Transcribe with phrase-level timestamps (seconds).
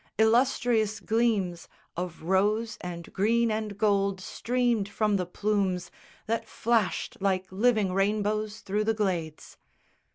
[0.17, 5.91] Illustrious gleams Of rose and green and gold streamed from the plumes
[6.25, 9.57] That flashed like living rainbows through the glades.